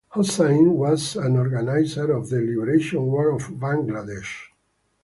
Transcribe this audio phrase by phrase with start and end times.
[0.15, 4.47] Hossain was an organizer of the Liberation War of Bangladesh.